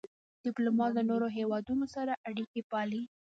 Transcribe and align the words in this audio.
ډيپلومات 0.43 0.91
له 0.97 1.03
نورو 1.09 1.27
هېوادونو 1.37 1.85
سره 1.95 2.13
اړیکي 2.29 2.61
پالي. 2.71 3.01